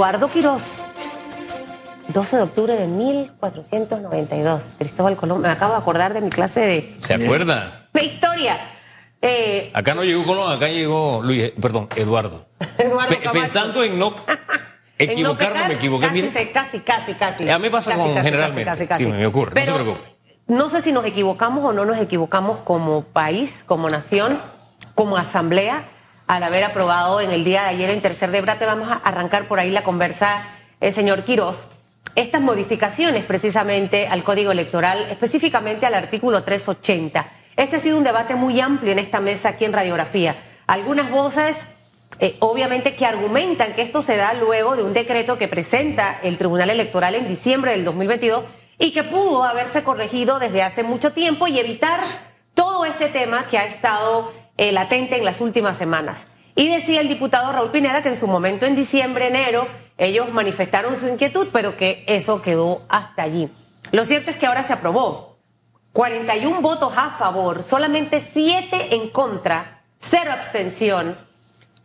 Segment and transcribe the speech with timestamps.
[0.00, 0.82] Eduardo Quirós.
[2.08, 4.76] 12 de octubre de 1492.
[4.78, 6.94] Cristóbal Colón, me acabo de acordar de mi clase de...
[6.96, 7.86] ¿Se acuerda?
[7.92, 8.56] De historia.
[9.20, 12.46] Eh, acá no llegó Colón, acá llegó Luis, eh, perdón, Eduardo.
[12.78, 14.14] Eduardo pensando en no
[14.98, 16.06] equivocarme, me equivoqué.
[16.50, 18.96] Casi, casi, casi, A mí me pasa con generalmente.
[18.96, 20.16] sí, me ocurre, no se preocupe.
[20.46, 24.40] No sé si nos equivocamos o no nos equivocamos como país, como nación,
[24.94, 25.84] como asamblea,
[26.30, 28.64] al haber aprobado en el día de ayer en tercer debate.
[28.64, 30.46] Vamos a arrancar por ahí la conversa,
[30.80, 31.66] el señor Quirós.
[32.14, 37.26] Estas modificaciones precisamente al Código Electoral, específicamente al artículo 380.
[37.56, 40.36] Este ha sido un debate muy amplio en esta mesa aquí en Radiografía.
[40.68, 41.56] Algunas voces,
[42.20, 46.38] eh, obviamente, que argumentan que esto se da luego de un decreto que presenta el
[46.38, 48.44] Tribunal Electoral en diciembre del 2022
[48.78, 51.98] y que pudo haberse corregido desde hace mucho tiempo y evitar
[52.54, 56.24] todo este tema que ha estado eh, latente en las últimas semanas.
[56.54, 60.98] Y decía el diputado Raúl Pineda que en su momento, en diciembre, enero, ellos manifestaron
[60.98, 63.50] su inquietud, pero que eso quedó hasta allí.
[63.90, 65.38] Lo cierto es que ahora se aprobó.
[65.94, 71.16] 41 votos a favor, solamente 7 en contra, cero abstención,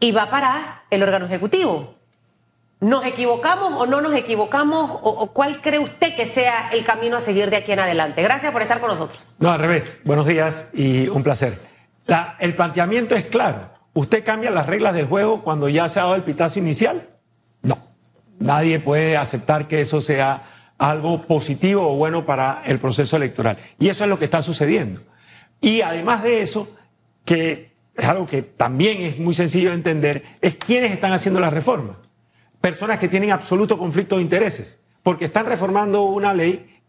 [0.01, 1.95] y va para el órgano ejecutivo.
[2.81, 4.99] ¿Nos equivocamos o no nos equivocamos?
[5.01, 8.21] O, cuál cree usted que sea el camino a seguir de aquí en adelante?
[8.21, 9.33] Gracias por estar con nosotros.
[9.39, 9.95] No, al revés.
[10.03, 11.74] Buenos días y un placer.
[12.39, 13.71] El planteamiento es claro.
[13.93, 17.09] ¿Usted cambia las reglas del juego cuando ya se ha dado el pitazo inicial?
[17.61, 17.77] No.
[18.39, 20.43] Nadie puede aceptar que eso sea
[20.77, 23.57] algo positivo o bueno para el proceso electoral.
[23.79, 25.01] Y eso es lo que está sucediendo.
[25.61, 26.67] Y además de eso,
[27.23, 31.49] que es algo que también es muy sencillo de entender, es quiénes están haciendo la
[31.49, 31.97] reforma
[32.65, 36.81] personas que tienen absoluto conflicto de intereses, porque están reformando una ley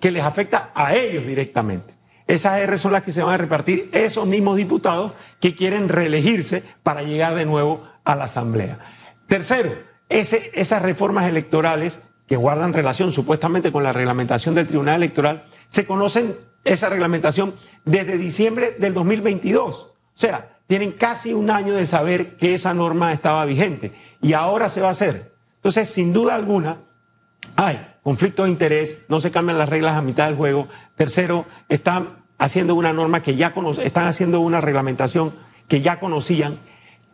[0.00, 1.94] que les afecta a ellos directamente.
[2.30, 6.62] Esas R son las que se van a repartir esos mismos diputados que quieren reelegirse
[6.84, 8.78] para llegar de nuevo a la Asamblea.
[9.26, 9.72] Tercero,
[10.08, 16.36] esas reformas electorales que guardan relación supuestamente con la reglamentación del Tribunal Electoral, se conocen
[16.62, 19.76] esa reglamentación desde diciembre del 2022.
[19.80, 23.92] O sea, tienen casi un año de saber que esa norma estaba vigente
[24.22, 25.34] y ahora se va a hacer.
[25.56, 26.82] Entonces, sin duda alguna,
[27.56, 30.68] hay conflicto de interés, no se cambian las reglas a mitad del juego.
[30.94, 35.34] Tercero, están haciendo una norma que ya conocen, están haciendo una reglamentación
[35.68, 36.58] que ya conocían.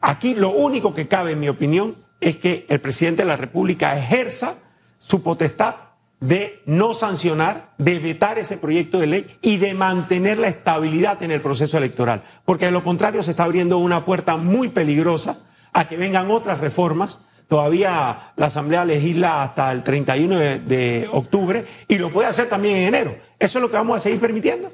[0.01, 3.99] Aquí lo único que cabe, en mi opinión, es que el presidente de la República
[3.99, 4.55] ejerza
[4.99, 5.75] su potestad
[6.21, 11.33] de no sancionar, de vetar ese proyecto de ley y de mantener la estabilidad en
[11.33, 12.23] el proceso electoral.
[12.45, 15.41] Porque de lo contrario se está abriendo una puerta muy peligrosa
[15.73, 17.19] a que vengan otras reformas.
[17.49, 22.95] Todavía la Asamblea legisla hasta el 31 de, octubre y lo puede hacer también en
[22.95, 23.13] enero.
[23.41, 24.73] ¿Eso es lo que vamos a seguir permitiendo?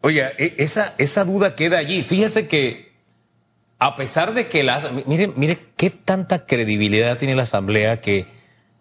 [0.00, 2.02] Oiga, e, esa, esa duda queda allí.
[2.02, 2.92] Fíjese que
[3.78, 4.90] a pesar de que la...
[5.06, 8.26] Mire, mire qué tanta credibilidad tiene la Asamblea que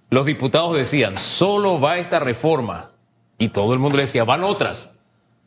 [0.09, 2.91] los diputados decían, solo va esta reforma.
[3.37, 4.89] Y todo el mundo le decía, van otras.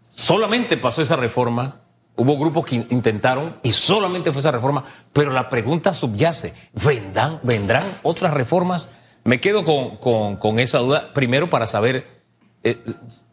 [0.09, 1.81] Solamente pasó esa reforma.
[2.17, 4.85] Hubo grupos que intentaron y solamente fue esa reforma.
[5.13, 8.89] Pero la pregunta subyace, ¿vendrán, vendrán otras reformas?
[9.25, 12.20] Me quedo con, esa duda, primero para saber,
[12.63, 12.79] eh,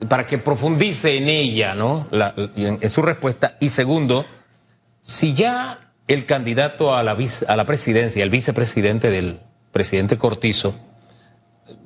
[0.07, 2.07] para que profundice en ella, ¿no?
[2.55, 3.57] en, su respuesta.
[3.59, 4.25] Y segundo,
[5.01, 7.17] si ya el candidato a la,
[7.47, 9.39] a la presidencia, el vicepresidente del
[9.71, 10.75] presidente Cortizo,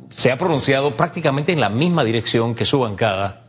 [0.10, 3.42] se ha pronunciado prácticamente en la misma dirección que su bancada.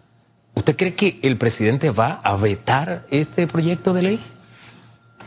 [0.55, 4.21] ¿Usted cree que el presidente va a vetar este proyecto de ley?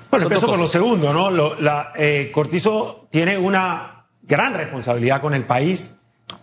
[0.10, 1.30] Bueno, empiezo por lo segundo, ¿no?
[1.30, 5.96] la, eh, Cortizo tiene una gran responsabilidad con el país,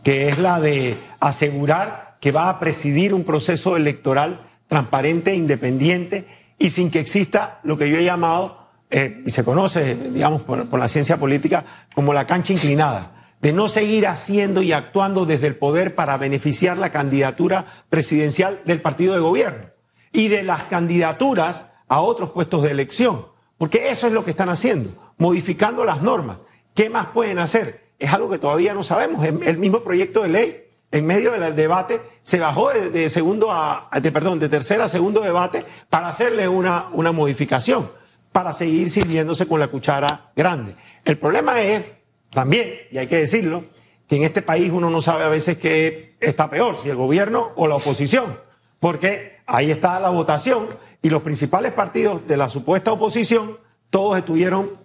[0.04, 6.24] que es la de asegurar que va a presidir un proceso electoral transparente, independiente
[6.56, 10.78] y sin que exista lo que yo he llamado, eh, y se conoce, digamos, por
[10.78, 15.56] la ciencia política, como la cancha inclinada de no seguir haciendo y actuando desde el
[15.56, 19.66] poder para beneficiar la candidatura presidencial del partido de gobierno
[20.12, 23.26] y de las candidaturas a otros puestos de elección.
[23.58, 26.38] Porque eso es lo que están haciendo, modificando las normas.
[26.72, 27.90] ¿Qué más pueden hacer?
[27.98, 29.24] Es algo que todavía no sabemos.
[29.24, 30.61] El mismo proyecto de ley,
[30.92, 35.22] en medio del debate, se bajó de, segundo a, de, perdón, de tercera a segundo
[35.22, 37.90] debate para hacerle una, una modificación,
[38.30, 40.76] para seguir sirviéndose con la cuchara grande.
[41.04, 41.82] El problema es
[42.30, 43.64] también, y hay que decirlo,
[44.06, 47.52] que en este país uno no sabe a veces qué está peor, si el gobierno
[47.56, 48.38] o la oposición,
[48.78, 50.66] porque ahí está la votación
[51.00, 53.56] y los principales partidos de la supuesta oposición,
[53.88, 54.76] todos estuvieron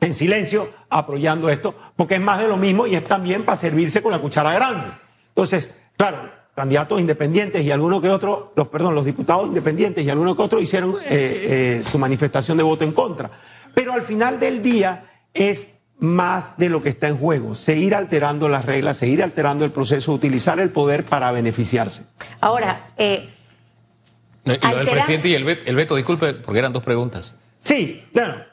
[0.00, 4.02] en silencio apoyando esto, porque es más de lo mismo y es también para servirse
[4.02, 4.88] con la cuchara grande.
[5.38, 6.18] Entonces, claro,
[6.56, 10.60] candidatos independientes y algunos que otros, los, perdón, los diputados independientes y algunos que otros
[10.60, 13.30] hicieron eh, eh, su manifestación de voto en contra.
[13.72, 15.68] Pero al final del día es
[16.00, 20.12] más de lo que está en juego, seguir alterando las reglas, seguir alterando el proceso,
[20.12, 22.02] utilizar el poder para beneficiarse.
[22.40, 23.28] Ahora, eh,
[24.44, 27.36] y lo del presidente y el veto, el veto, disculpe, porque eran dos preguntas.
[27.60, 28.44] Sí, bueno,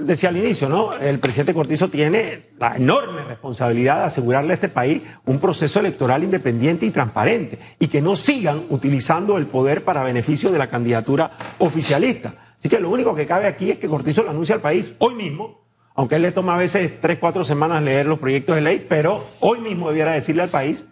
[0.00, 0.92] decía al inicio, ¿no?
[0.92, 6.22] El presidente Cortizo tiene la enorme responsabilidad de asegurarle a este país un proceso electoral
[6.24, 11.30] independiente y transparente y que no sigan utilizando el poder para beneficio de la candidatura
[11.58, 12.34] oficialista.
[12.58, 15.14] Así que lo único que cabe aquí es que Cortizo lo anuncie al país hoy
[15.14, 15.64] mismo,
[15.94, 19.28] aunque él le toma a veces tres, cuatro semanas leer los proyectos de ley, pero
[19.40, 20.86] hoy mismo debiera decirle al país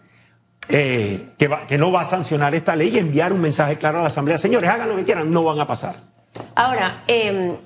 [0.67, 4.01] eh, que, que no va a sancionar esta ley y enviar un mensaje claro a
[4.01, 4.37] la Asamblea.
[4.37, 6.18] Señores, hagan lo que quieran, no van a pasar.
[6.55, 7.57] Ahora, em,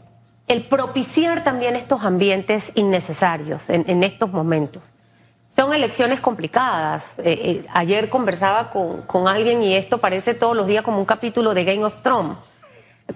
[0.48, 4.84] el propiciar también estos ambientes innecesarios en, estos momentos.
[5.50, 7.20] Son elecciones complicadas.
[7.20, 11.06] Eh, eh, ayer conversaba con, con alguien y esto parece todos los días como un
[11.06, 12.38] capítulo de Game of Thrones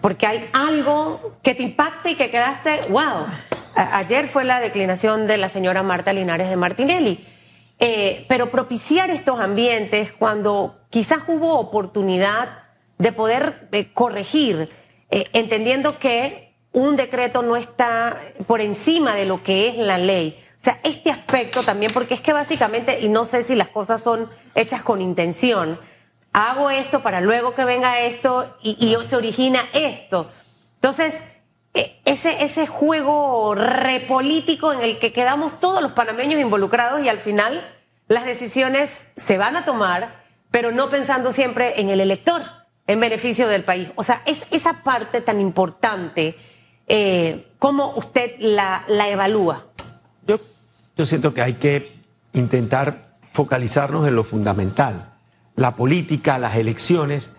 [0.01, 3.27] porque hay algo que te impacta y que quedaste, wow.
[3.75, 7.25] ayer fue la declinación de la señora Marta Linares de Martinelli.
[7.79, 12.63] Eh, pero propiciar estos ambientes cuando quizás hubo oportunidad
[12.97, 14.69] de poder eh, corregir,
[15.09, 20.39] eh, entendiendo que un decreto no está por encima de lo que es la ley.
[20.59, 24.01] O sea, este aspecto también, porque es que básicamente, y no sé si las cosas
[24.01, 25.79] son hechas con intención,
[26.33, 30.31] hago esto para luego que venga esto y, se origina esto.
[30.75, 31.15] Entonces,
[31.73, 37.17] e, ese, ese juego repolítico en el que quedamos todos los panameños involucrados y al
[37.17, 37.75] final
[38.07, 42.41] las decisiones se van a tomar, pero no pensando siempre en el elector,
[42.87, 43.89] en beneficio del país.
[43.95, 46.35] O sea, es esa parte tan importante,
[46.87, 49.65] eh, ¿cómo usted la, evalúa?
[50.25, 51.91] Yo siento que hay que
[52.33, 55.13] intentar focalizarnos en lo fundamental
[55.57, 57.33] la política, las elecciones,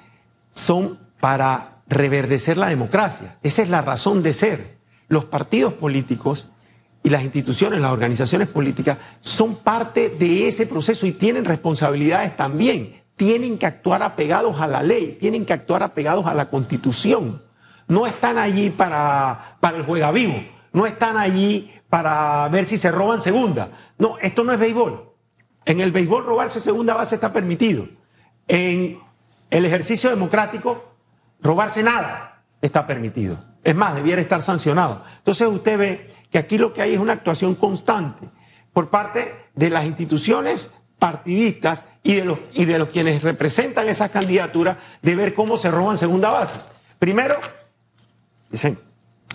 [0.51, 3.39] son para reverdecer la democracia.
[3.43, 4.77] Esa es la razón de ser.
[5.09, 6.49] Los partidos políticos
[7.03, 13.01] y las instituciones, las organizaciones políticas, son parte de ese proceso y tienen responsabilidades también.
[13.19, 17.43] Tienen que actuar apegados a la ley, tienen que actuar apegados a la constitución.
[17.87, 20.43] No están allí para, para el juega vivo,
[20.73, 23.71] no están allí para ver si se roban segunda.
[23.99, 25.13] No, esto no es béisbol.
[25.65, 27.87] En el béisbol robarse segunda base está permitido.
[28.47, 29.01] En
[29.51, 30.95] el ejercicio democrático,
[31.41, 33.39] robarse nada está permitido.
[33.65, 35.03] Es más, debiera estar sancionado.
[35.19, 38.31] Entonces usted ve que aquí lo que hay es una actuación constante
[38.73, 44.11] por parte de las instituciones partidistas y de los, y de los quienes representan esas
[44.11, 46.59] candidaturas de ver cómo se roban segunda base.
[46.99, 47.37] Primero,
[48.51, 48.79] dicen,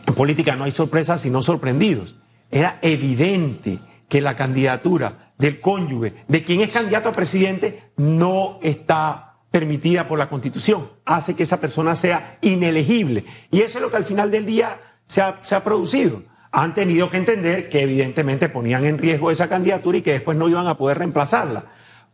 [0.05, 2.15] en política no hay sorpresas sino sorprendidos.
[2.51, 3.79] Era evidente
[4.09, 10.19] que la candidatura del cónyuge, de quien es candidato a presidente, no está permitida por
[10.19, 10.89] la Constitución.
[11.05, 13.25] Hace que esa persona sea inelegible.
[13.51, 16.23] Y eso es lo que al final del día se ha, se ha producido.
[16.53, 20.47] Han tenido que entender que evidentemente ponían en riesgo esa candidatura y que después no
[20.47, 21.65] iban a poder reemplazarla.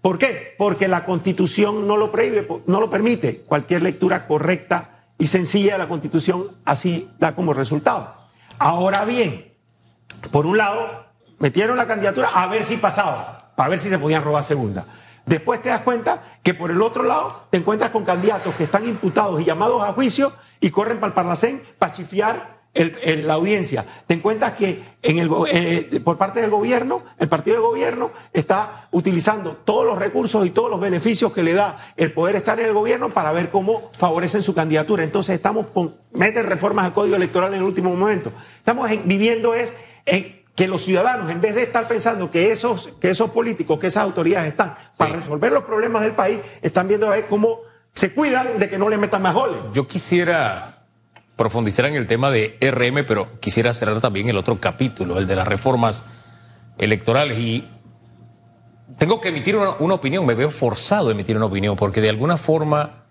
[0.01, 0.56] ¿Por qué?
[0.57, 3.41] Porque la Constitución no lo, prohíbe, no lo permite.
[3.41, 8.15] Cualquier lectura correcta y sencilla de la Constitución así da como resultado.
[8.57, 9.53] Ahora bien,
[10.31, 11.06] por un lado,
[11.38, 14.85] metieron la candidatura a ver si pasaba, para ver si se podían robar segunda.
[15.25, 18.88] Después te das cuenta que por el otro lado te encuentras con candidatos que están
[18.88, 20.31] imputados y llamados a juicio
[20.62, 23.86] y corren para el Parlacén para chifiar la audiencia.
[24.06, 28.88] Te encuentras que en el, eh, por parte del gobierno, el partido de gobierno está
[28.92, 32.68] utilizando todos los recursos y todos los beneficios que le da el poder estar en
[32.68, 35.04] el gobierno para ver cómo favorecen su candidatura.
[35.04, 38.31] Entonces estamos con, meten reformas al código electoral en el último momento.
[38.57, 39.73] Estamos viviendo es
[40.06, 43.88] en, que los ciudadanos, en vez de estar pensando que esos, que esos políticos, que
[43.88, 47.59] esas autoridades están para resolver los problemas del país, están viendo a ver cómo
[47.94, 49.57] se cuidan de que no le metan más goles.
[49.73, 50.79] Yo quisiera
[51.39, 55.37] profundizar en el tema de RM, pero quisiera cerrar también el otro capítulo, el de
[55.37, 56.03] las reformas
[56.77, 57.39] electorales.
[57.39, 57.65] Y
[58.97, 62.35] tengo que emitir una, opinión, me veo forzado a emitir una opinión, porque de alguna
[62.35, 63.05] forma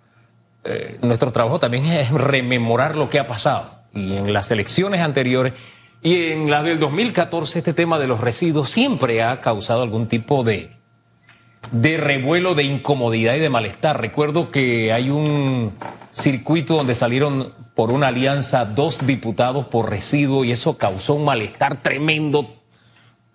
[0.63, 3.71] eh, nuestro trabajo también es rememorar lo que ha pasado.
[3.95, 5.55] Y en las elecciones anteriores
[6.03, 10.45] y en la del 2014 este tema de los residuos siempre ha causado algún tipo
[10.45, 10.77] de,
[11.73, 14.01] de revuelo, de incomodidad y de malestar.
[14.01, 15.73] Recuerdo que hay un
[16.11, 21.83] circuito donde salieron por una alianza dos diputados por residuo y eso causó un malestar
[21.83, 22.55] tremendo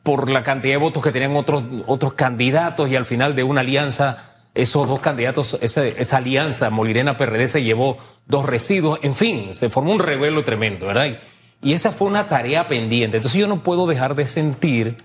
[0.03, 3.61] por la cantidad de votos que tenían otros, otros candidatos y al final de una
[3.61, 9.55] alianza esos dos candidatos, esa, esa alianza Molirena PRD se llevó dos residuos, en fin,
[9.55, 11.17] se formó un revuelo tremendo, ¿verdad?
[11.61, 13.17] Y esa fue una tarea pendiente.
[13.17, 15.03] Entonces yo no puedo dejar de sentir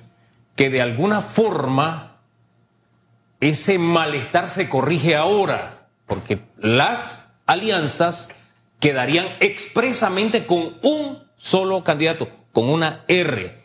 [0.57, 2.08] que de alguna forma
[3.41, 8.31] ese malestar se corrige ahora, porque las alianzas
[8.81, 13.59] quedarían expresamente con un solo candidato, con una R.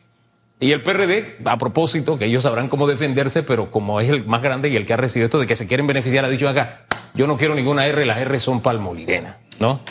[0.60, 4.42] Y el PRD, a propósito, que ellos sabrán cómo defenderse, pero como es el más
[4.42, 6.86] grande y el que ha recibido esto de que se quieren beneficiar, ha dicho acá,
[7.14, 9.82] yo no quiero ninguna R, las R son palmolirena, ¿no?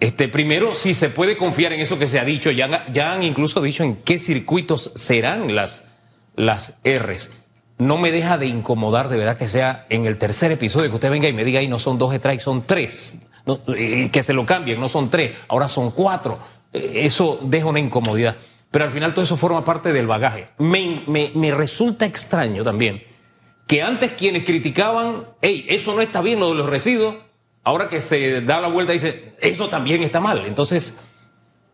[0.00, 3.22] Este, primero, si se puede confiar en eso que se ha dicho, ya, ya han
[3.22, 5.84] incluso dicho en qué circuitos serán las,
[6.34, 7.30] las R's.
[7.78, 11.10] No me deja de incomodar de verdad que sea en el tercer episodio que usted
[11.10, 13.18] venga y me diga, ahí no son dos strikes, son tres.
[14.12, 16.38] que se lo cambien, no son tres, ahora son cuatro.
[16.72, 18.36] Eh, eso deja una incomodidad.
[18.70, 20.48] Pero al final todo eso forma parte del bagaje.
[20.58, 23.04] Me, me, resulta extraño también
[23.68, 27.16] que antes quienes criticaban, hey, eso no está bien lo de los residuos,
[27.62, 30.44] ahora que se da la vuelta y dice, eso también está mal.
[30.46, 30.94] Entonces,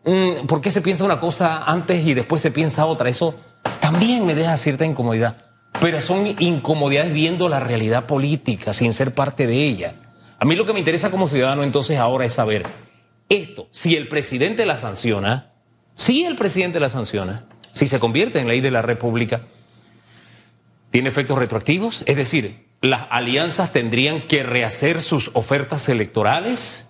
[0.05, 3.09] mm, ¿por qué se piensa una cosa antes y después se piensa otra?
[3.09, 3.35] Eso
[3.79, 5.50] también me deja cierta incomodidad.
[5.79, 9.95] Pero son incomodidades viendo la realidad política, sin ser parte de ella.
[10.39, 12.65] A mí lo que me interesa como ciudadano entonces ahora es saber
[13.29, 15.53] esto, si el presidente la sanciona,
[15.95, 19.43] si el presidente la sanciona, si se convierte en ley de la República,
[20.89, 26.87] tiene efectos retroactivos, es decir, las alianzas tendrían que rehacer sus ofertas electorales.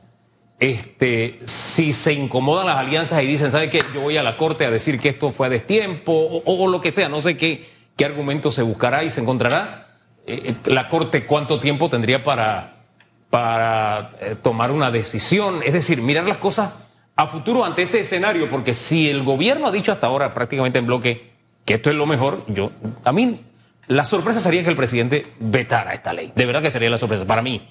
[0.59, 3.83] Este, si se incomodan las alianzas y dicen, ¿sabe qué?
[3.93, 6.91] Yo voy a la corte a decir que esto fue a destiempo o, lo que
[6.91, 9.87] sea, no sé qué, qué argumento se buscará y se encontrará.
[10.25, 12.85] Eh, eh, la corte, ¿cuánto tiempo tendría para,
[13.29, 15.61] para eh, tomar una decisión?
[15.65, 16.71] Es decir, mirar las cosas
[17.15, 20.85] a futuro ante ese escenario, porque si el gobierno ha dicho hasta ahora prácticamente en
[20.85, 21.31] bloque
[21.65, 22.71] que esto es lo mejor, yo,
[23.03, 23.41] a mí,
[23.87, 26.31] la sorpresa sería que el presidente vetara esta ley.
[26.35, 27.67] De verdad que sería la sorpresa, para mí,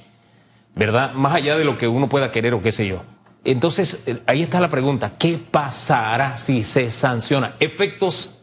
[0.75, 1.15] ¿verdad?
[1.15, 3.03] Más allá de lo que uno pueda querer o qué sé yo.
[3.45, 8.40] Entonces, ahí está la pregunta, ¿qué pasará si se sanciona efectos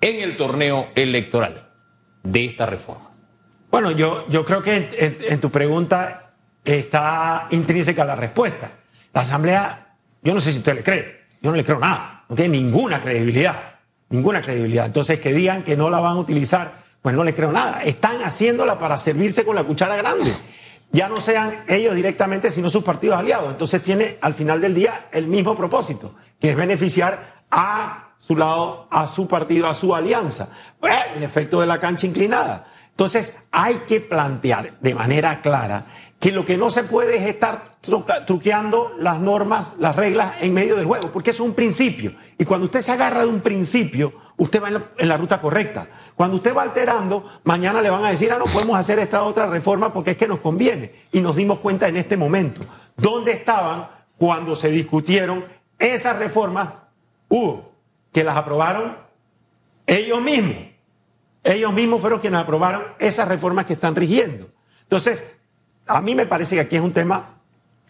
[0.00, 1.70] en el torneo electoral
[2.22, 3.10] de esta reforma?
[3.70, 6.32] Bueno, yo, yo creo que en tu pregunta
[6.64, 8.72] está intrínseca la respuesta.
[9.12, 9.90] La Asamblea
[10.22, 13.00] yo no sé si usted le cree, yo no le creo nada, no tiene ninguna
[13.00, 13.78] credibilidad,
[14.10, 14.86] ninguna credibilidad.
[14.86, 17.82] Entonces, que digan que no la van a utilizar, pues no le creo nada.
[17.82, 20.30] Están haciéndola para servirse con la cuchara grande.
[20.92, 23.50] Ya no sean ellos directamente, sino sus partidos aliados.
[23.50, 28.86] Entonces tiene al final del día el mismo propósito, que es beneficiar a su lado,
[28.90, 30.48] a su partido, a su alianza.
[31.16, 32.66] El efecto de la cancha inclinada.
[32.90, 35.86] Entonces hay que plantear de manera clara
[36.20, 37.76] que lo que no se puede es estar
[38.26, 42.12] truqueando las normas, las reglas en medio del juego, porque es un principio.
[42.36, 45.88] Y cuando usted se agarra de un principio, usted va en la, ruta correcta.
[46.14, 49.46] Cuando usted va alterando, mañana le van a decir, ah, no podemos hacer esta otra
[49.46, 51.06] reforma porque es que nos conviene.
[51.10, 52.60] Y nos dimos cuenta en este momento.
[52.98, 55.46] ¿Dónde estaban cuando se discutieron
[55.78, 56.68] esas reformas?
[57.30, 57.69] Hubo
[58.12, 58.96] que las aprobaron
[59.86, 60.56] ellos mismos.
[61.42, 64.48] Ellos mismos fueron quienes aprobaron esas reformas que están rigiendo.
[64.82, 65.24] Entonces,
[65.86, 67.40] a mí me parece que aquí es un tema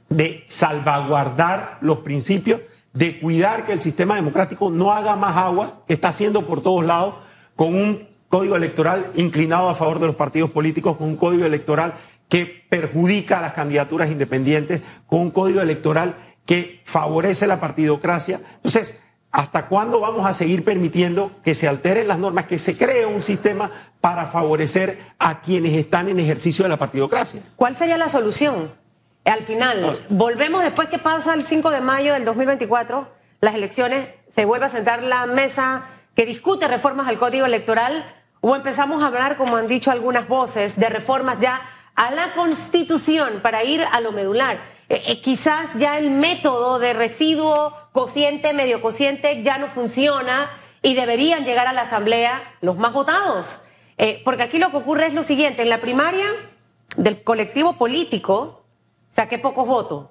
[0.08, 2.60] de salvaguardar los principios,
[2.92, 6.84] de cuidar que el sistema democrático no haga más agua, que está haciendo por todos
[6.84, 7.16] lados,
[7.56, 11.94] con un código electoral inclinado a favor de los partidos políticos, con un código electoral
[12.28, 16.14] que perjudica a las candidaturas independientes, con un código electoral
[16.46, 18.40] que favorece la partidocracia.
[18.56, 19.00] Entonces,
[19.32, 23.22] ¿Hasta cuándo vamos a seguir permitiendo que se alteren las normas, que se cree un
[23.22, 23.70] sistema
[24.00, 27.40] para favorecer a quienes están en ejercicio de la partidocracia?
[27.54, 28.72] ¿Cuál sería la solución?
[29.24, 33.08] Al final, volvemos después que pasa el 5 de mayo del 2024,
[33.40, 35.84] las elecciones, se vuelve a sentar la mesa
[36.16, 38.04] que discute reformas al código electoral
[38.40, 41.60] o empezamos a hablar, como han dicho algunas voces, de reformas ya
[41.94, 44.58] a la constitución para ir a lo medular.
[44.90, 50.50] Eh, eh, quizás ya el método de residuo cociente, medio cociente ya no funciona
[50.82, 53.60] y deberían llegar a la asamblea los más votados.
[53.98, 56.26] Eh, porque aquí lo que ocurre es lo siguiente, en la primaria
[56.96, 58.64] del colectivo político
[59.10, 60.08] saqué pocos votos,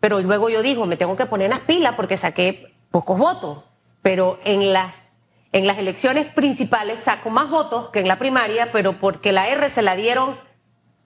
[0.00, 3.62] pero luego yo digo, me tengo que poner las pilas porque saqué pocos votos,
[4.00, 5.06] pero en las,
[5.52, 9.70] en las elecciones principales saco más votos que en la primaria, pero porque la R
[9.70, 10.36] se la dieron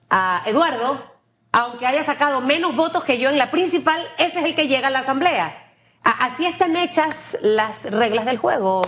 [0.09, 1.16] a Eduardo,
[1.51, 4.87] aunque haya sacado menos votos que yo en la principal, ese es el que llega
[4.87, 5.73] a la Asamblea.
[6.03, 8.83] Así están hechas las reglas del juego.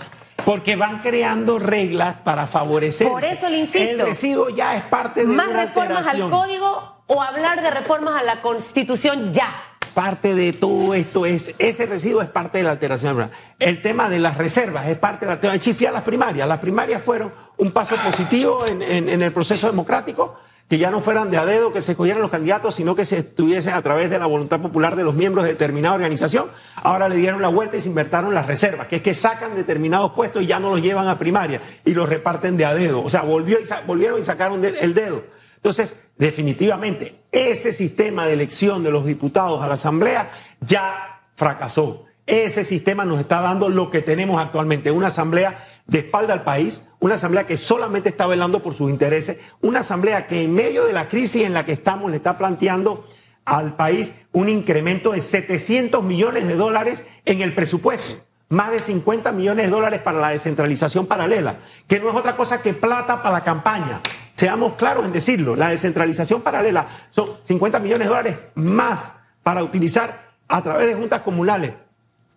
[0.46, 3.10] Porque van creando reglas para favorecer.
[3.10, 3.90] Por eso le insisto.
[3.90, 8.24] El residuo ya es parte de Más reformas al código o hablar de reformas a
[8.24, 9.52] la Constitución ya.
[9.94, 13.32] Parte de todo esto es, ese residuo es parte de la alteración.
[13.58, 16.48] El tema de las reservas es parte de la tema de las primarias.
[16.48, 20.38] Las primarias fueron un paso positivo en, en el proceso democrático
[20.70, 23.18] que ya no fueran de a dedo que se escogieran los candidatos, sino que se
[23.18, 26.52] estuviesen a través de la voluntad popular de los miembros de determinada organización.
[26.76, 30.12] Ahora le dieron la vuelta y se invertaron las reservas, que es que sacan determinados
[30.12, 33.04] puestos y ya no los llevan a primaria y los reparten de a dedo.
[33.04, 35.24] O sea, volvió y volvieron y sacaron el dedo.
[35.56, 42.06] Entonces, definitivamente, ese sistema de elección de los diputados a la Asamblea ya fracasó.
[42.30, 46.84] Ese sistema nos está dando lo que tenemos actualmente, una asamblea de espalda al país,
[47.00, 50.94] una asamblea que solamente está velando por sus intereses, una asamblea que en medio de
[50.94, 53.04] la crisis en la que estamos le está planteando
[53.46, 59.32] al país un incremento de 700 millones de dólares en el presupuesto, más de 50
[59.32, 61.58] millones de dólares para la descentralización paralela,
[61.88, 64.02] que no es otra cosa que plata para la campaña.
[64.36, 70.30] Seamos claros en decirlo, la descentralización paralela son 50 millones de dólares más para utilizar
[70.48, 71.74] a través de juntas comunales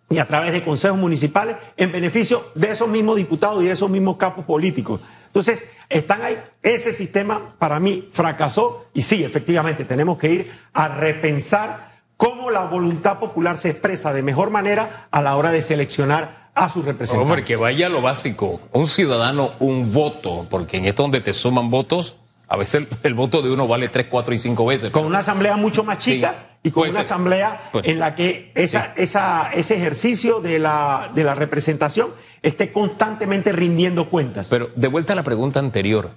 [0.09, 3.89] y a través de consejos municipales en beneficio de esos mismos diputados y de esos
[3.89, 5.01] mismos capos políticos.
[5.27, 6.37] Entonces, están ahí.
[6.61, 12.65] Ese sistema para mí fracasó y sí, efectivamente, tenemos que ir a repensar cómo la
[12.65, 17.31] voluntad popular se expresa de mejor manera a la hora de seleccionar a sus representantes.
[17.31, 18.61] Hombre, que vaya lo básico.
[18.71, 23.41] Un ciudadano, un voto, porque en esto donde te suman votos, a veces el, voto
[23.41, 24.91] de uno vale tres, cuatro y cinco veces.
[24.91, 28.93] Con una asamblea mucho más chica y con una asamblea pues, en la que esa,
[28.95, 34.49] esa, ese ejercicio de la, de la representación esté constantemente rindiendo cuentas.
[34.49, 36.11] Pero de vuelta a la pregunta anterior,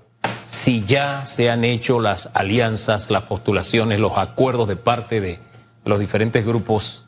[0.45, 5.39] si ya se han hecho las alianzas, las postulaciones, los acuerdos de parte de
[5.85, 7.07] los diferentes grupos,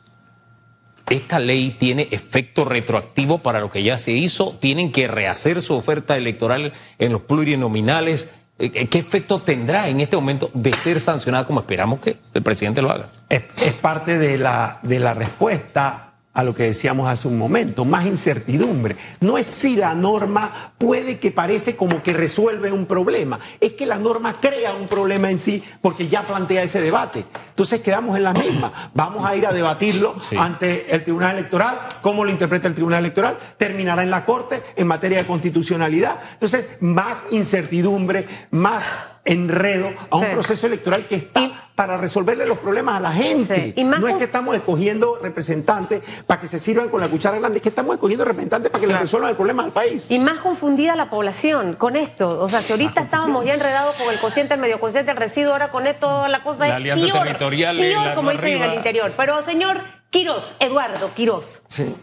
[1.09, 4.57] ¿esta ley tiene efecto retroactivo para lo que ya se hizo?
[4.59, 8.29] ¿Tienen que rehacer su oferta electoral en los plurinominales?
[8.59, 12.81] Eh, ¿Qué efecto tendrá en este momento de ser sancionada como esperamos que el presidente
[12.81, 13.05] lo haga?
[13.29, 13.43] Es,
[13.81, 16.08] parte de la, de la respuesta
[16.39, 18.95] a lo que decíamos hace un momento, más incertidumbre.
[19.19, 23.85] No es si la norma puede que parece como que resuelve un problema, es que
[23.85, 27.25] la norma crea un problema en sí porque ya plantea ese debate.
[27.49, 28.71] Entonces quedamos en la misma.
[28.93, 33.37] Vamos a ir a debatirlo ante el Tribunal Electoral, cómo lo interpreta el Tribunal Electoral,
[33.57, 36.21] terminará en la Corte en materia de constitucionalidad.
[36.31, 38.85] Entonces, más incertidumbre, más
[39.25, 43.73] enredo a un proceso electoral que está para resolverle los problemas a la gente.
[43.85, 47.63] no es que estamos escogiendo representantes para que se sirvan con la cuchara grande, es
[47.63, 50.11] que estamos escogiendo representantes para que le resuelvan el problema al país.
[50.11, 52.37] Y más confundida la población con esto.
[52.41, 55.53] O sea, si ahorita estábamos ya enredados con el cociente, el medio cociente, el residuo,
[55.53, 59.13] ahora con esto la cosa la alianza territorial peor como dicen en el interior.
[59.15, 61.61] Pero señor Quirós, Eduardo Quirós,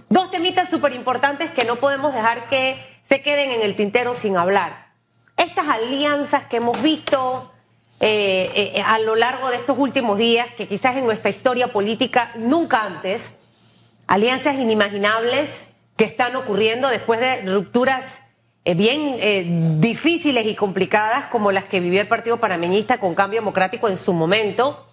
[0.09, 4.39] dos temitas súper importantes que no podemos dejar que se queden en el tintero sin
[4.39, 4.87] hablar.
[5.37, 7.53] Estas alianzas que hemos visto
[7.99, 12.31] eh, eh, a lo largo de estos últimos días, que quizás en nuestra historia política
[12.37, 13.33] nunca antes,
[14.07, 15.51] alianzas inimaginables
[15.97, 18.21] que están ocurriendo después de rupturas
[18.67, 23.89] eh, bien difíciles y complicadas como las que vivió el Partido Panameñista con Cambio Democrático
[23.89, 24.87] en su momento.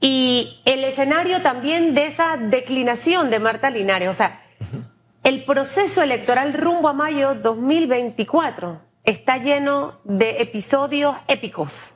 [0.00, 4.46] Y el escenario también de esa declinación de Marta Linares, o sea,
[5.24, 11.92] el proceso electoral rumbo a mayo 2024 está lleno de episodios épicos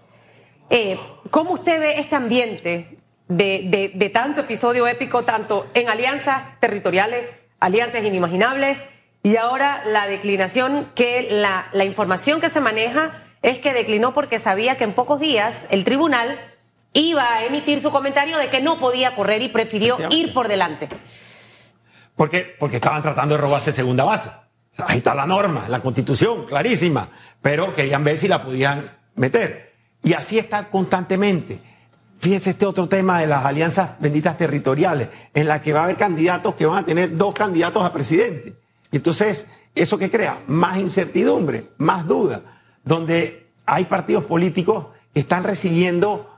[0.71, 0.99] eh,
[1.31, 2.99] ¿Cómo usted ve este ambiente
[3.29, 7.29] de, tanto episodio épico, tanto en alianzas territoriales,
[7.61, 8.79] alianzas inimaginables,
[9.23, 14.39] y ahora la declinación, que la, la información que se maneja es que declinó porque
[14.39, 16.39] sabía que en pocos días el tribunal
[16.93, 20.89] iba a emitir su comentario de que no podía correr y prefirió ir por delante.
[22.17, 24.31] Porque, porque estaban tratando de robarse segunda base.
[24.87, 27.09] ahí está la norma, la constitución, clarísima,
[27.43, 29.74] pero querían ver si la podían meter.
[30.05, 31.59] Y así está constantemente.
[32.19, 35.97] Fíjese este otro tema de las alianzas benditas territoriales, en la que va a haber
[35.97, 38.55] candidatos que van a tener dos candidatos a presidente.
[38.93, 40.43] Entonces, ¿eso qué crea?
[40.47, 42.43] Más incertidumbre, más duda,
[42.85, 46.31] donde hay partidos políticos que están recibiendo,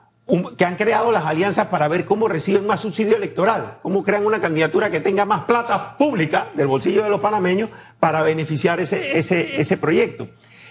[0.57, 4.41] que han creado las alianzas para ver cómo reciben más subsidio electoral, cómo crean una
[4.41, 9.61] candidatura que tenga más plata pública del bolsillo de los panameños para beneficiar ese, ese,
[9.61, 10.29] ese proyecto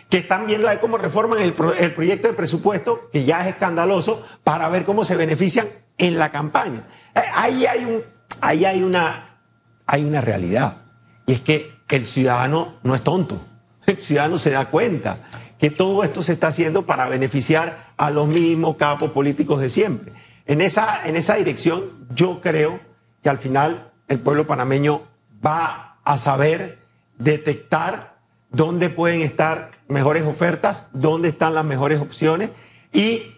[0.10, 4.70] que están viendo ahí cómo reforman el, proyecto de presupuesto, que ya es escandaloso, para
[4.70, 6.88] ver cómo se benefician en la campaña.
[7.15, 8.04] Eh, ahí hay, un,
[8.41, 9.39] ahí hay, una,
[9.86, 10.78] hay una realidad,
[11.26, 13.41] y es que el ciudadano no es tonto,
[13.86, 15.20] el ciudadano se da cuenta
[15.60, 20.13] que todo esto se está haciendo para beneficiar a los mismos capos políticos de siempre.
[20.46, 22.80] En esa, en esa dirección, yo creo
[23.24, 25.04] que al final el pueblo panameño
[25.46, 26.80] va a saber
[27.18, 28.14] detectar
[28.56, 32.50] dónde pueden estar mejores ofertas, dónde están las mejores opciones
[32.94, 33.36] y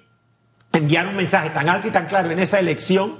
[0.71, 3.15] enviar un mensaje tan alto y tan claro en esa elección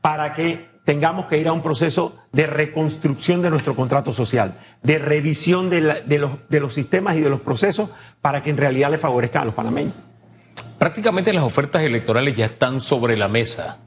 [0.00, 4.98] para que tengamos que ir a un proceso de reconstrucción de nuestro contrato social, de
[4.98, 5.80] revisión de,
[6.18, 9.54] los, los sistemas y de los procesos para que en realidad le favorezcan a los
[9.54, 9.94] panameños.
[10.78, 13.78] Prácticamente las ofertas electorales ya están sobre la mesa.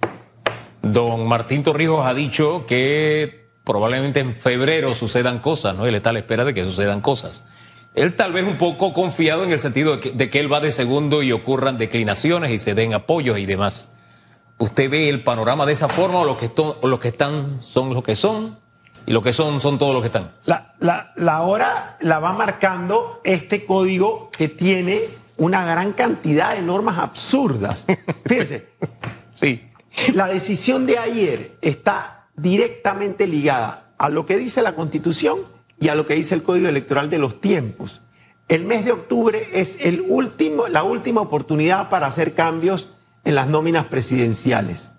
[0.81, 5.85] Don Martín Torrijos ha dicho que probablemente en febrero sucedan cosas, ¿no?
[5.85, 7.41] Él está a la espera de que sucedan cosas.
[7.95, 11.23] Él tal vez un poco confiado en el sentido de que, él va de segundo
[11.23, 13.87] y ocurran declinaciones y se den apoyos y demás.
[14.57, 16.51] ¿Usted ve el panorama de esa forma o los que,
[17.01, 18.63] que están son los que son?
[19.07, 20.31] y lo que son son todos los que están.
[20.45, 25.01] La, la, la hora la va marcando este código que tiene
[25.37, 27.85] una gran cantidad de normas absurdas.
[28.25, 28.69] Fíjense.
[29.35, 29.69] Sí.
[30.13, 35.39] La decisión de ayer está directamente ligada a lo que dice la Constitución
[35.79, 38.01] y a lo que dice el Código Electoral de los tiempos.
[38.47, 42.91] El mes de octubre es el último, la última oportunidad para hacer cambios
[43.23, 44.91] en las nóminas presidenciales.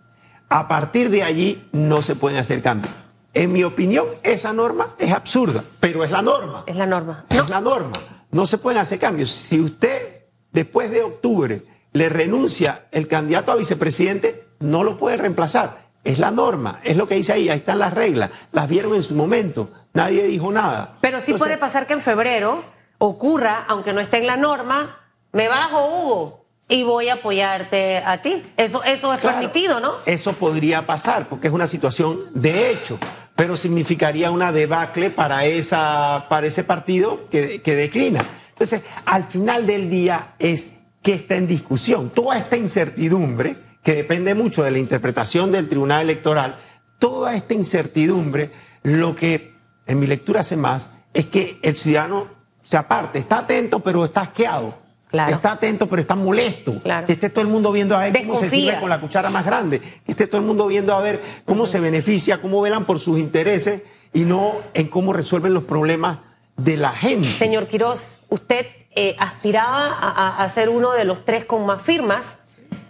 [0.48, 2.92] A partir de allí no se pueden hacer cambios.
[3.34, 6.64] En mi opinión, esa norma es absurda, pero es la norma.
[6.66, 7.26] Es la norma.
[7.28, 7.92] Es la norma.
[8.30, 9.30] No se pueden hacer cambios.
[9.30, 15.85] Si usted, después de octubre, le renuncia el candidato a vicepresidente, no lo puede reemplazar.
[16.06, 19.02] Es la norma, es lo que dice ahí, ahí están las reglas, las vieron en
[19.02, 20.98] su momento, nadie dijo nada.
[21.00, 22.64] Pero sí Entonces, puede pasar que en febrero
[22.98, 25.00] ocurra, aunque no esté en la norma,
[25.32, 28.44] me bajo, Hugo, y voy a apoyarte a ti.
[28.56, 29.94] Eso, eso es Claro, permitido, ¿no?
[30.06, 32.98] Eso podría pasar, porque es una situación de hecho,
[33.34, 38.30] pero significaría una debacle para, esa, para ese partido que, que declina.
[38.50, 40.70] Entonces, al final del día es
[41.02, 42.10] que está en discusión.
[42.10, 46.58] Toda esta incertidumbre, que depende mucho de la interpretación del Tribunal Electoral,
[46.98, 48.50] toda esta incertidumbre,
[48.82, 49.54] lo que
[49.86, 52.26] en mi lectura hace más es que el ciudadano
[52.64, 54.74] se aparte, está atento, pero está asqueado.
[55.08, 55.32] Claro.
[55.36, 56.82] Está atento, pero está molesto.
[56.82, 57.06] Claro.
[57.06, 59.46] Que esté todo el mundo viendo a ver cómo se sirve con la cuchara más
[59.46, 59.78] grande.
[60.04, 63.20] Que esté todo el mundo viendo a ver cómo se beneficia, cómo velan por sus
[63.20, 66.18] intereses y no en cómo resuelven los problemas
[66.56, 67.28] de la gente.
[67.28, 71.80] Señor Quiroz, usted eh, aspiraba a, a- a ser uno de los tres con más
[71.82, 72.26] firmas.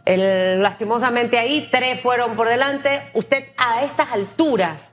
[0.07, 3.03] El- lastimosamente ahí, tres fueron por delante.
[3.13, 4.91] Usted a estas alturas,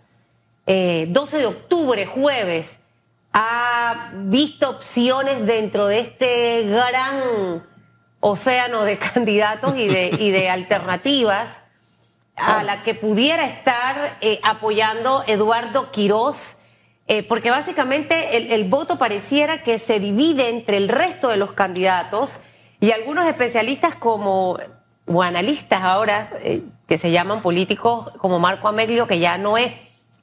[0.67, 2.80] eh, 12 de octubre, jueves,
[3.32, 7.63] ha visto opciones dentro de este gran
[8.19, 11.60] océano de candidatos y de, y de alternativas
[12.36, 16.58] a la que pudiera estar eh, apoyando Eduardo Quirós,
[17.08, 21.52] eh, porque básicamente el, el voto pareciera que se divide entre el resto de los
[21.52, 22.39] candidatos
[22.80, 24.58] y algunos especialistas como,
[25.06, 29.72] o analistas ahora, eh, que se llaman políticos como Marco Ameglio, que ya no es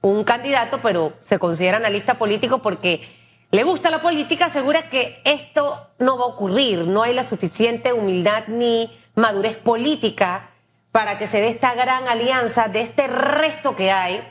[0.03, 3.09] un candidato, pero se considera analista político porque
[3.51, 7.93] le gusta la política, asegura que esto no va a ocurrir, no hay la suficiente
[7.93, 10.51] humildad ni madurez política
[10.93, 14.23] para que se dé esta gran alianza de este resto que hay.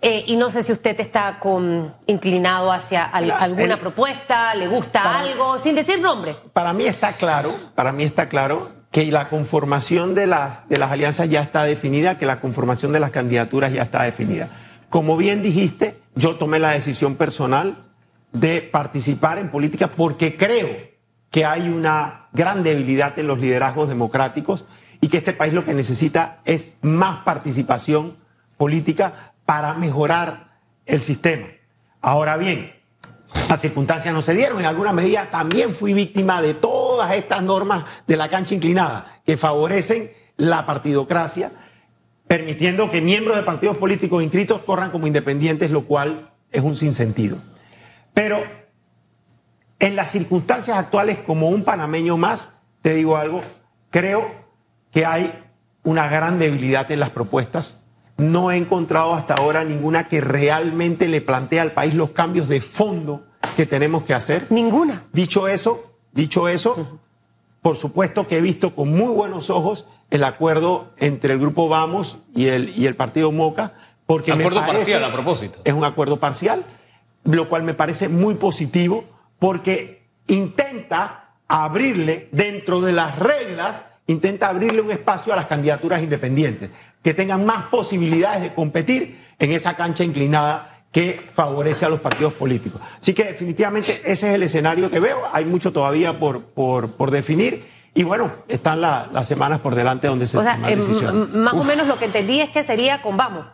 [0.00, 4.68] Eh, y no sé si usted está con, inclinado hacia al- alguna el- propuesta, le
[4.68, 6.36] gusta Para- algo, sin decir nombre.
[6.52, 10.90] Para mí está claro, para mí está claro que la conformación de las, de las
[10.90, 14.48] alianzas ya está definida, que la conformación de las candidaturas ya está definida.
[14.88, 17.84] Como bien dijiste, yo tomé la decisión personal
[18.32, 20.68] de participar en política porque creo
[21.30, 24.64] que hay una gran debilidad en los liderazgos democráticos
[25.00, 28.16] y que este país lo que necesita es más participación
[28.56, 31.48] política para mejorar el sistema.
[32.00, 32.72] Ahora bien,
[33.48, 34.58] las circunstancias no se dieron.
[34.60, 39.36] En alguna medida también fui víctima de todas estas normas de la cancha inclinada que
[39.36, 41.52] favorecen la partidocracia,
[42.26, 47.38] permitiendo que miembros de partidos políticos inscritos corran como independientes, lo cual es un sinsentido.
[48.14, 48.42] Pero
[49.78, 52.50] en las circunstancias actuales, como un panameño más,
[52.82, 53.42] te digo algo,
[53.90, 54.30] creo
[54.90, 55.44] que hay
[55.82, 57.82] una gran debilidad en las propuestas.
[58.18, 62.60] No he encontrado hasta ahora ninguna que realmente le plantee al país los cambios de
[62.60, 63.24] fondo
[63.56, 64.46] que tenemos que hacer.
[64.50, 65.04] Ninguna.
[65.12, 66.98] Dicho eso, dicho eso,
[67.62, 72.18] por supuesto que he visto con muy buenos ojos el acuerdo entre el grupo Vamos
[72.34, 73.74] y el, y el partido Moca,
[74.06, 75.60] porque me Acuerdo parece- parcial, a propósito.
[75.64, 76.64] Es un acuerdo parcial,
[77.24, 79.04] lo cual me parece muy positivo,
[79.38, 86.70] porque intenta abrirle dentro de las reglas, intenta abrirle un espacio a las candidaturas independientes,
[87.02, 92.32] que tengan más posibilidades de competir en esa cancha inclinada que favorece a los partidos
[92.32, 92.80] políticos.
[92.98, 95.22] Así que definitivamente ese es el escenario que veo.
[95.32, 97.66] Hay mucho todavía por, por, por definir.
[97.94, 101.28] Y bueno, están la- las semanas por delante donde se O sea, toman eh, decisiones.
[101.30, 103.46] m- más o menos lo que entendí es que sería con vamos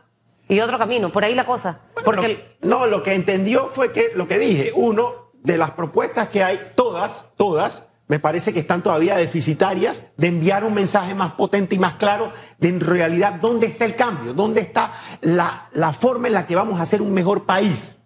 [0.49, 1.81] y otro camino, por ahí la cosa.
[2.05, 6.29] Porque Lo- no, lo que entendió fue que lo que dije, uno de las propuestas
[6.29, 11.33] que hay, todas, todas, me parece que están todavía deficitarias de enviar un mensaje más
[11.33, 15.93] potente y más claro de en realidad dónde está el cambio, dónde está la, la
[15.93, 17.97] forma en la que vamos a hacer un mejor país.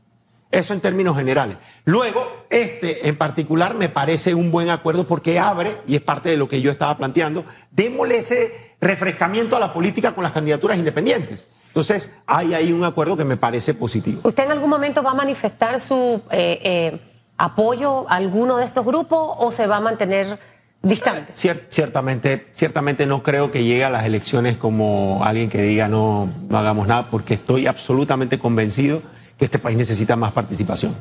[0.51, 1.59] Eso en términos generales.
[1.85, 6.39] Luego, este en particular me parece un buen acuerdo porque abre, y es parte de
[6.39, 11.49] lo que yo estaba planteando, démosle ese refrescamiento a la política con las candidaturas independientes.
[11.67, 14.23] Entonces, hay ahí un acuerdo que me parece positivo.
[14.25, 17.01] ¿Usted en algún momento va a manifestar su eh, eh,
[17.39, 20.39] apoyo a alguno de estos grupos o se va a mantener
[20.83, 21.33] distante?
[21.35, 26.29] Cier- ciertamente, ciertamente no creo que llegue a las elecciones como alguien que diga no,
[26.49, 29.03] no hagamos nada, porque estoy absolutamente convencido
[29.39, 30.97] que este país necesita más participación.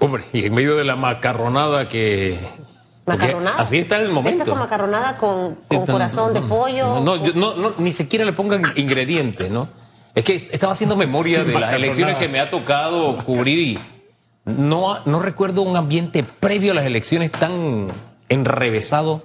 [0.00, 2.38] Hombre, y en medio de la macarronada que...
[3.04, 3.56] Macarronada.
[3.58, 4.30] Así está el momento.
[4.38, 7.00] Esta es con macarronada con, Sí, con está- corazón de pollo.
[7.00, 9.68] No, yo- no, no, ni siquiera le pongan ingredientes, ¿no?
[10.14, 13.78] Es que estaba haciendo memoria de las elecciones que me ha tocado cubrir y
[14.44, 17.88] no, no recuerdo un ambiente previo a las elecciones tan
[18.28, 19.22] enrevesado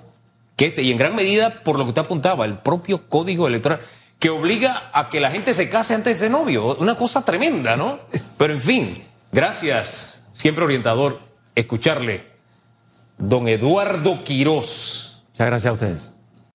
[0.56, 0.84] que este.
[0.84, 3.80] Y en gran medida por lo que usted apuntaba, el propio código electoral
[4.19, 6.75] que obliga a que la gente se case antes de ser novio.
[6.77, 7.99] Una cosa tremenda, ¿no?
[8.38, 11.19] Pero en fin, gracias, siempre orientador,
[11.56, 12.25] escucharle.
[13.17, 15.23] Don Eduardo Quirós.
[15.32, 16.16] Muchas gracias a ustedes.